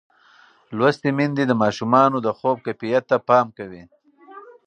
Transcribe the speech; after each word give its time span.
لوستې 0.77 1.09
میندې 1.17 1.43
د 1.47 1.53
ماشومانو 1.61 2.17
د 2.21 2.27
خوب 2.37 2.57
کیفیت 2.65 3.03
ته 3.09 3.17
پام 3.27 3.47
کوي. 3.57 3.83